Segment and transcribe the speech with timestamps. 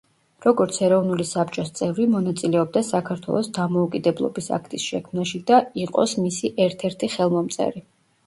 [0.43, 7.85] როგორც ეროვნული საბჭოს წევრი, მონაწილეობდა საქართველოს დამოუკიდებლობის აქტის შექმნაში და იყოს მისი ერთ-ერთი ხელმომწერი.